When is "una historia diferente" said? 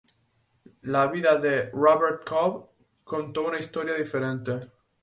3.47-4.59